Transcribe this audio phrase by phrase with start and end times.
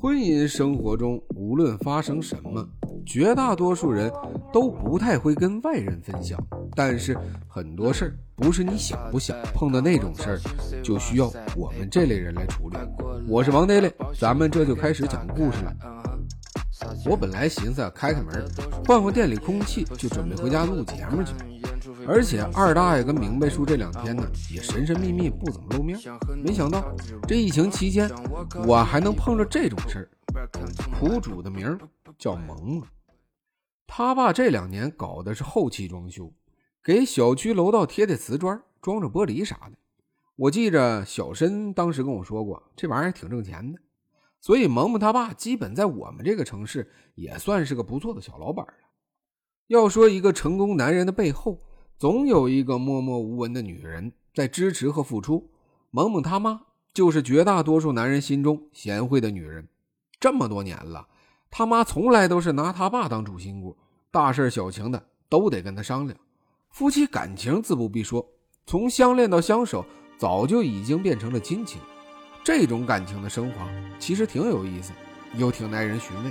[0.00, 2.66] 婚姻生活中，无论发生什么，
[3.04, 4.10] 绝大多数人
[4.50, 6.42] 都不太会跟外人分享。
[6.74, 7.14] 但是
[7.46, 10.40] 很多事儿不是你想不想碰到那种事儿，
[10.82, 12.78] 就需要我们这类人来处理。
[13.28, 15.76] 我是王德磊，咱们这就开始讲故事了。
[17.04, 18.42] 我本来寻思开开门，
[18.86, 21.34] 换换店里空气，就准备回家录节目去。
[22.06, 25.98] 而且二大爷跟明白叔这两天呢，也神神秘秘，不怎么露面。
[26.42, 26.94] 没想到
[27.26, 28.10] 这疫情期间，
[28.66, 30.10] 我还能碰着这种事儿。
[30.98, 31.78] 苦主的名
[32.18, 32.82] 叫萌萌，
[33.86, 36.32] 他爸这两年搞的是后期装修，
[36.82, 39.72] 给小区楼道贴贴瓷砖，装着玻璃啥的。
[40.36, 43.78] 我记着小申当时跟我说过，这玩意儿挺挣钱的。
[44.40, 48.72] 所以萌萌他爸基本在我们这个城市也算是个不错的小老板了。
[49.66, 51.58] 要说一个成功男人的背后，
[52.00, 55.50] 总有一个默默无闻的女人在支持和付出。
[55.90, 56.62] 萌萌他妈
[56.94, 59.68] 就是绝大多数男人心中贤惠的女人。
[60.18, 61.06] 这么多年了，
[61.50, 63.76] 他妈从来都是拿他爸当主心骨，
[64.10, 66.18] 大事小情的都得跟他商量。
[66.70, 68.26] 夫妻感情自不必说，
[68.64, 69.84] 从相恋到相守，
[70.16, 71.78] 早就已经变成了亲情。
[72.42, 74.94] 这种感情的升华其实挺有意思，
[75.36, 76.30] 又挺耐人寻味。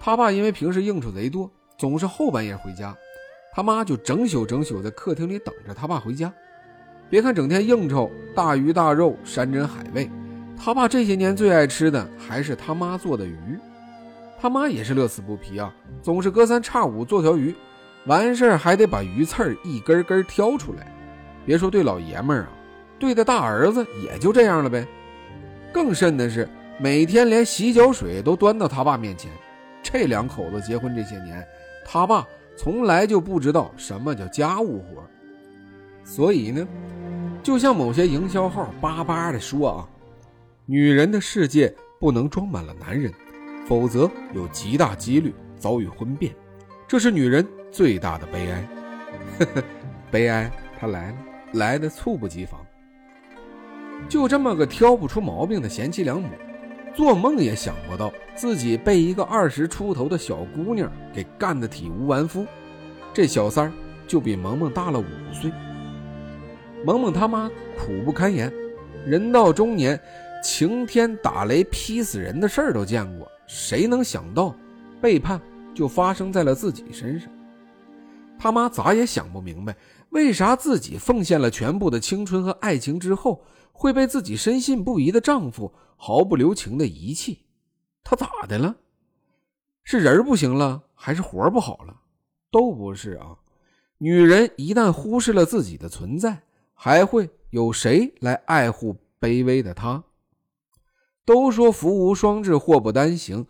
[0.00, 1.48] 他爸因为平时应酬贼多，
[1.78, 2.92] 总是后半夜回家。
[3.54, 6.32] 他妈就整宿整宿在客厅里等着他爸回家。
[7.08, 10.10] 别看整天应酬大鱼大肉、山珍海味，
[10.58, 13.38] 他爸这些年最爱吃的还是他妈做的鱼。
[14.40, 17.54] 他妈也是乐此不疲啊，总是隔三差五做条鱼，
[18.06, 20.92] 完事儿还得把鱼刺儿一根根挑出来。
[21.46, 22.48] 别说对老爷们儿啊，
[22.98, 24.84] 对待大儿子也就这样了呗。
[25.72, 29.30] 更甚的是，每天连洗脚水都端到他爸面前。
[29.82, 31.46] 这两口子结婚这些年，
[31.86, 32.26] 他爸。
[32.56, 35.02] 从来就不知道什么叫家务活，
[36.04, 36.66] 所以呢，
[37.42, 39.88] 就像某些营销号叭叭的说啊，
[40.66, 43.12] 女人的世界不能装满了男人，
[43.66, 46.34] 否则有极大几率遭遇婚变，
[46.86, 48.68] 这是女人最大的悲哀。
[49.38, 49.64] 呵呵，
[50.10, 51.18] 悲哀它来了，
[51.54, 52.60] 来的猝不及防。
[54.08, 56.28] 就这么个挑不出毛病的贤妻良母。
[56.94, 62.46] 做梦也想不到自己被一个二十出头的小姑娘给干得体无完肤。
[63.12, 63.72] 这小三儿
[64.06, 65.50] 就比萌萌大了五岁。
[66.84, 68.52] 萌萌他妈苦不堪言，
[69.04, 69.98] 人到中年，
[70.42, 74.54] 晴天打雷劈死人的事儿都见过，谁能想到
[75.00, 75.40] 背叛
[75.74, 77.28] 就发生在了自己身上？
[78.38, 79.74] 他妈咋也想不明白，
[80.10, 83.42] 为啥自己奉献了全部的青春和爱情之后。
[83.76, 87.44] 会被自己深信不疑的丈夫毫不留情的遗弃，
[88.04, 88.76] 他咋的了？
[89.82, 92.00] 是人不行了，还是活不好了？
[92.50, 93.36] 都不是啊！
[93.98, 100.04] 女人一旦忽视了自己的存在，还会有谁来爱护卑微的她？
[101.24, 103.46] 都说福无双至，祸不单行。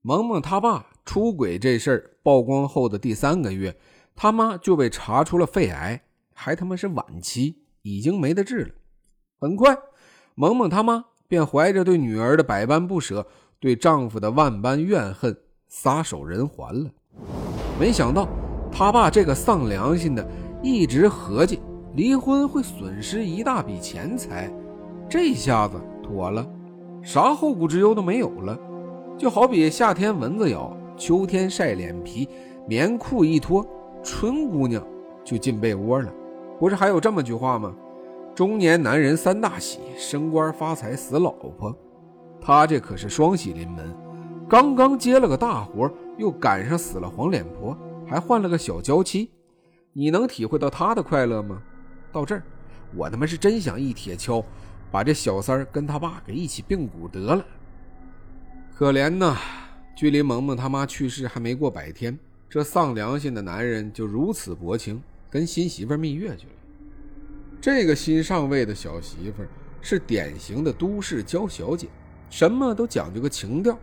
[0.00, 3.78] 萌萌他爸出轨这事儿曝光后的第三个月，
[4.16, 6.02] 他妈就被查出了肺癌，
[6.34, 8.74] 还他妈是晚期，已经没得治了。
[9.42, 9.76] 很快，
[10.36, 13.26] 萌萌他妈便怀着对女儿的百般不舍，
[13.58, 15.36] 对丈夫的万般怨恨，
[15.66, 16.88] 撒手人寰了。
[17.76, 18.28] 没想到，
[18.70, 20.24] 他爸这个丧良心的，
[20.62, 21.60] 一直合计
[21.96, 24.48] 离婚会损失一大笔钱财，
[25.08, 26.48] 这下子妥了，
[27.02, 28.56] 啥后顾之忧都没有了。
[29.18, 32.28] 就好比夏天蚊子咬，秋天晒脸皮，
[32.68, 33.66] 棉裤一脱，
[34.04, 34.80] 春姑娘
[35.24, 36.14] 就进被窝了。
[36.60, 37.74] 不是还有这么句话吗？
[38.34, 41.76] 中年男人三大喜：升官发财、死老婆。
[42.40, 43.94] 他这可是双喜临门，
[44.48, 47.76] 刚刚接了个大活，又赶上死了黄脸婆，
[48.06, 49.30] 还换了个小娇妻。
[49.92, 51.62] 你能体会到他的快乐吗？
[52.10, 52.42] 到这儿，
[52.96, 54.42] 我他妈是真想一铁锹，
[54.90, 57.44] 把这小三跟他爸给一起并骨得了。
[58.74, 59.36] 可怜呐，
[59.94, 62.18] 距离萌萌他妈去世还没过百天，
[62.48, 66.52] 这丧良心的男人就如此薄情，跟新媳妇蜜月去了。
[67.62, 69.44] 这个新上位的小媳妇
[69.80, 71.86] 是典型的都市娇小姐，
[72.28, 73.78] 什么都讲究个情调。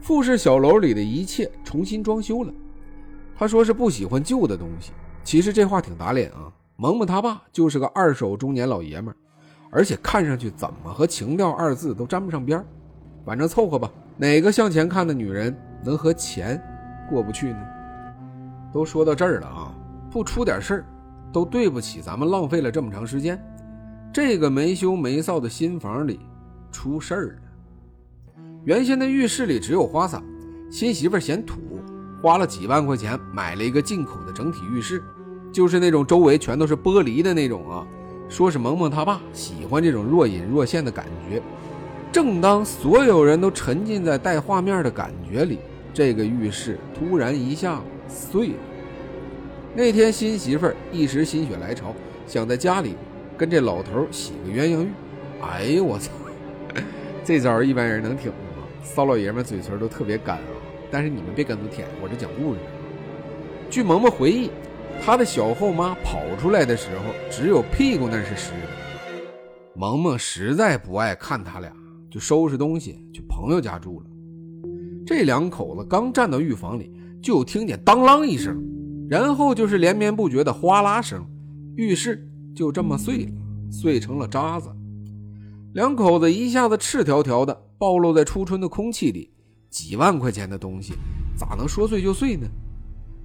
[0.00, 2.54] 富士小楼里的一切重新装修了。
[3.36, 4.92] 她说是不喜欢旧的东西，
[5.24, 6.46] 其实这话挺打脸啊。
[6.76, 9.16] 萌萌他爸就是个二手中年老爷们儿，
[9.68, 12.64] 而且看上去怎么和情调二字都沾不上边
[13.24, 13.90] 反正凑合吧。
[14.16, 15.52] 哪个向前看的女人
[15.82, 16.62] 能和钱
[17.10, 17.58] 过不去呢？
[18.72, 19.74] 都说到这儿了啊，
[20.08, 20.86] 不出点事儿。
[21.36, 23.38] 都对不起，咱们浪费了这么长时间。
[24.10, 26.18] 这个没羞没臊的新房里
[26.72, 28.42] 出事儿了。
[28.64, 30.22] 原先的浴室里只有花洒，
[30.70, 31.58] 新媳妇嫌土，
[32.22, 35.04] 花了几万块钱买了一个进口的整体浴室，
[35.52, 37.86] 就是那种周围全都是玻璃的那种啊。
[38.30, 41.42] 说是萌萌他爸喜欢这种若隐若现的感觉。
[42.10, 45.58] 正当所有人都沉浸在带画面的感觉里，
[45.92, 48.54] 这个浴室突然一下碎了。
[49.76, 51.94] 那天新媳妇儿一时心血来潮，
[52.26, 52.94] 想在家里
[53.36, 54.88] 跟这老头洗个鸳鸯浴。
[55.42, 56.10] 哎呦我操，
[57.22, 58.66] 这招一般人能挺住吗？
[58.82, 60.48] 骚老爷们嘴唇都特别干啊！
[60.90, 62.60] 但是你们别跟着舔，我这讲故事。
[63.68, 64.50] 据萌萌回忆，
[65.04, 69.20] 她的小后妈跑出来的时候，只有屁股那是湿的。
[69.74, 71.70] 萌萌实在不爱看他俩。
[72.08, 74.06] 就收拾东西去朋友家住了。
[75.04, 76.90] 这两口子刚站到浴房里，
[77.20, 78.56] 就听见当啷一声，
[79.08, 81.24] 然后就是连绵不绝的哗啦声，
[81.76, 83.32] 浴室就这么碎了，
[83.70, 84.68] 碎成了渣子。
[85.74, 89.30] 两口子一下子赤条条的暴露在初春的空气里，
[89.70, 90.94] 几万块钱的东西
[91.36, 92.46] 咋能说碎就碎呢？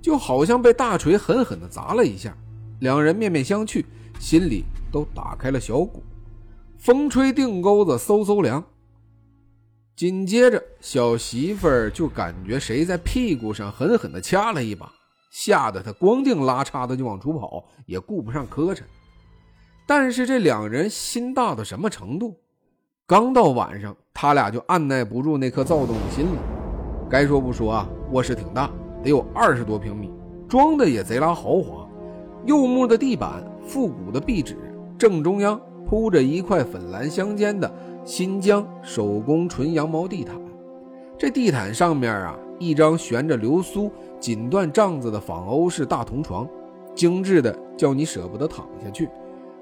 [0.01, 2.35] 就好像被大锤狠狠地砸了一下。
[2.79, 3.85] 两人面面相觑，
[4.19, 6.03] 心里都打开了小鼓，
[6.77, 8.63] 风吹腚沟子嗖嗖凉。
[9.95, 14.91] 紧接着，小媳妇儿就感觉谁在屁股上狠狠地掐了一把，
[15.31, 18.81] 吓得他光腚拉叉的就往出跑，也顾不上磕碜。
[19.87, 22.37] 但是这两人心大到什么程度？
[23.07, 26.41] 刚到晚上，他俩就按耐不住那颗躁动的心了。
[27.09, 28.69] 该说不说啊，卧室挺大，
[29.01, 30.11] 得有二十多平米，
[30.47, 31.89] 装的也贼拉豪华，
[32.45, 34.57] 柚木的地板，复古的壁纸，
[34.97, 37.73] 正中央铺着一块粉蓝相间的。
[38.03, 40.35] 新疆手工纯羊毛地毯，
[41.21, 46.49] 这地毯上面啊，一张悬着流苏锦缎帐子的仿欧式大铜床，
[46.95, 49.07] 精致的叫你舍不得躺下去。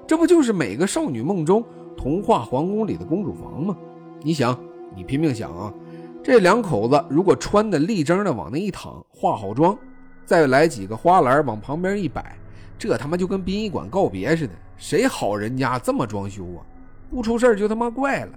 [0.06, 1.62] 这不就是每个少女梦中
[1.94, 3.76] 童话皇宫里的公主房吗？
[4.22, 4.58] 你想，
[4.96, 5.70] 你拼命想啊，
[6.22, 9.76] 这两口子如果穿的立正的往那一躺，化好妆，
[10.24, 12.38] 再来几个花篮往旁边一摆，
[12.78, 14.54] 这他妈就跟殡仪馆告别似的。
[14.78, 16.64] 谁好人家这么装修啊？
[17.10, 18.32] 不出事就他妈怪了。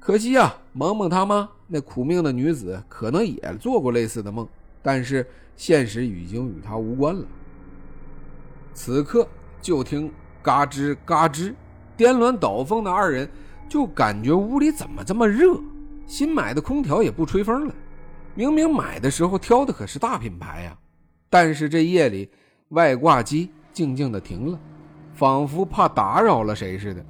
[0.00, 4.48] 可惜啊，萌萌他妈那苦命的女子可能也做过类似的梦，
[4.82, 5.24] 但是
[5.56, 7.24] 现实已经与她无关了。
[8.72, 9.28] 此刻
[9.60, 10.10] 就听
[10.42, 11.54] 嘎吱嘎吱，
[11.98, 13.28] 颠鸾倒凤的二人
[13.68, 15.60] 就感觉屋里怎么这么热？
[16.06, 17.74] 新买的空调也不吹风了，
[18.34, 20.76] 明明买的时候挑的可是大品牌呀。
[21.28, 22.28] 但是这夜里
[22.70, 24.58] 外挂机静静的停了，
[25.12, 27.04] 仿佛怕打扰了谁似的。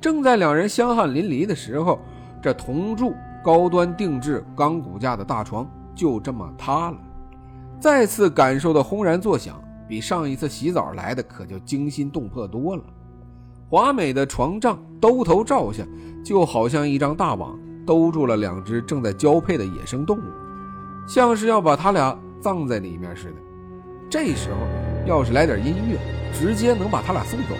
[0.00, 1.98] 正在两人香汗淋漓的时候，
[2.46, 3.12] 这铜柱
[3.42, 6.96] 高端定制钢骨架的大床就这么塌了。
[7.80, 12.84] 再次感受到轰然作响，比上一次洗澡来的可就惊心动魄多了。
[13.68, 15.84] 华美的床帐兜头罩下，
[16.24, 20.30] 就好像一张大网，兜住了两只正在交配的野生动物，
[21.08, 23.36] 像是要把他俩葬在里面似的。
[24.08, 24.58] 这时候
[25.04, 25.98] 要是来点音乐，
[26.32, 27.56] 直接能把他俩送走。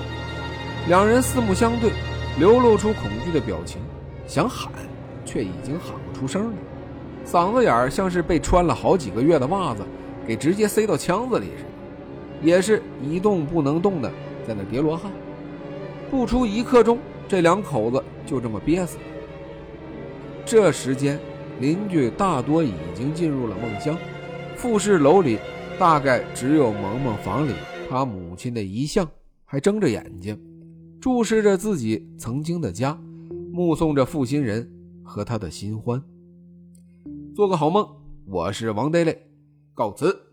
[0.87, 1.91] 两人四目相对。
[2.39, 3.81] 流露出恐惧的表情，
[4.26, 4.73] 想喊，
[5.25, 6.56] 却已经喊不出声了，
[7.25, 9.82] 嗓子眼儿像是被穿了好几个月的袜子
[10.26, 14.11] 给直接塞到腔子里似的，也是一动不能动的
[14.46, 15.11] 在那叠罗汉。
[16.11, 19.02] 不出一刻钟，这两口子就这么憋死了。
[20.44, 21.19] 这时间，
[21.61, 23.96] 邻居大多已经进入了梦乡，
[24.55, 25.38] 复式楼里
[25.79, 27.52] 大概只有萌萌房里
[27.88, 29.08] 他母亲的遗像
[29.44, 30.38] 还睁着眼睛。
[31.00, 32.96] 注视着自己曾经的家，
[33.56, 34.70] 目送着负心人
[35.03, 36.03] 和他的新欢。
[37.34, 37.89] 做个好梦，
[38.27, 39.17] 我是王呆呆
[39.72, 40.26] 告辞。